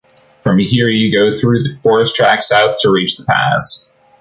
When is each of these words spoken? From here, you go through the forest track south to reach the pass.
From 0.41 0.57
here, 0.57 0.89
you 0.89 1.11
go 1.13 1.29
through 1.29 1.61
the 1.61 1.77
forest 1.83 2.15
track 2.15 2.41
south 2.41 2.77
to 2.79 2.89
reach 2.89 3.17
the 3.17 3.23
pass. 3.23 3.93